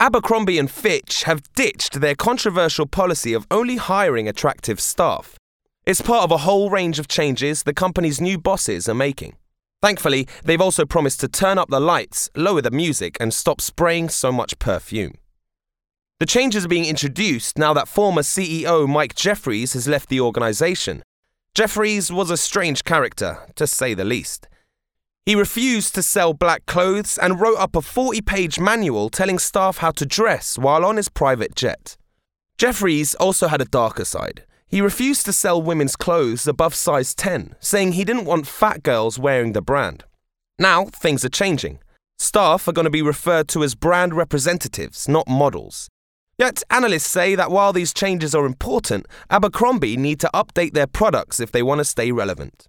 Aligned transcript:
Abercrombie 0.00 0.60
and 0.60 0.70
Fitch 0.70 1.24
have 1.24 1.42
ditched 1.54 2.00
their 2.00 2.14
controversial 2.14 2.86
policy 2.86 3.32
of 3.32 3.48
only 3.50 3.78
hiring 3.78 4.28
attractive 4.28 4.78
staff. 4.80 5.36
It's 5.86 6.00
part 6.00 6.22
of 6.22 6.30
a 6.30 6.38
whole 6.38 6.70
range 6.70 7.00
of 7.00 7.08
changes 7.08 7.64
the 7.64 7.74
company's 7.74 8.20
new 8.20 8.38
bosses 8.38 8.88
are 8.88 8.94
making. 8.94 9.34
Thankfully, 9.82 10.28
they've 10.44 10.60
also 10.60 10.84
promised 10.84 11.18
to 11.20 11.28
turn 11.28 11.58
up 11.58 11.68
the 11.68 11.80
lights, 11.80 12.30
lower 12.36 12.62
the 12.62 12.70
music, 12.70 13.16
and 13.18 13.34
stop 13.34 13.60
spraying 13.60 14.08
so 14.08 14.30
much 14.30 14.60
perfume. 14.60 15.14
The 16.20 16.26
changes 16.26 16.64
are 16.64 16.68
being 16.68 16.84
introduced 16.84 17.58
now 17.58 17.74
that 17.74 17.88
former 17.88 18.22
CEO 18.22 18.88
Mike 18.88 19.16
Jeffries 19.16 19.72
has 19.72 19.88
left 19.88 20.10
the 20.10 20.20
organization. 20.20 21.02
Jeffries 21.56 22.12
was 22.12 22.30
a 22.30 22.36
strange 22.36 22.84
character, 22.84 23.48
to 23.56 23.66
say 23.66 23.94
the 23.94 24.04
least. 24.04 24.46
He 25.28 25.34
refused 25.34 25.94
to 25.94 26.02
sell 26.02 26.32
black 26.32 26.64
clothes 26.64 27.18
and 27.18 27.38
wrote 27.38 27.58
up 27.58 27.76
a 27.76 27.82
40 27.82 28.22
page 28.22 28.58
manual 28.58 29.10
telling 29.10 29.38
staff 29.38 29.76
how 29.76 29.90
to 29.90 30.06
dress 30.06 30.56
while 30.56 30.86
on 30.86 30.96
his 30.96 31.10
private 31.10 31.54
jet. 31.54 31.98
Jeffries 32.56 33.14
also 33.16 33.48
had 33.48 33.60
a 33.60 33.66
darker 33.66 34.06
side. 34.06 34.44
He 34.68 34.80
refused 34.80 35.26
to 35.26 35.34
sell 35.34 35.60
women's 35.60 35.96
clothes 35.96 36.48
above 36.48 36.74
size 36.74 37.14
10, 37.14 37.56
saying 37.60 37.92
he 37.92 38.06
didn't 38.06 38.24
want 38.24 38.46
fat 38.46 38.82
girls 38.82 39.18
wearing 39.18 39.52
the 39.52 39.60
brand. 39.60 40.04
Now, 40.58 40.86
things 40.86 41.26
are 41.26 41.40
changing. 41.42 41.80
Staff 42.18 42.66
are 42.66 42.72
going 42.72 42.86
to 42.86 42.90
be 42.90 43.02
referred 43.02 43.48
to 43.48 43.62
as 43.62 43.74
brand 43.74 44.14
representatives, 44.14 45.08
not 45.10 45.28
models. 45.28 45.90
Yet, 46.38 46.62
analysts 46.70 47.10
say 47.10 47.34
that 47.34 47.50
while 47.50 47.74
these 47.74 47.92
changes 47.92 48.34
are 48.34 48.46
important, 48.46 49.04
Abercrombie 49.28 49.98
need 49.98 50.20
to 50.20 50.30
update 50.32 50.72
their 50.72 50.86
products 50.86 51.38
if 51.38 51.52
they 51.52 51.62
want 51.62 51.80
to 51.80 51.84
stay 51.84 52.12
relevant. 52.12 52.66